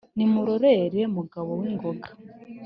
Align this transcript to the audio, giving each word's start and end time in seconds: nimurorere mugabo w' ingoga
nimurorere 0.15 1.01
mugabo 1.15 1.49
w' 1.59 1.67
ingoga 1.69 2.09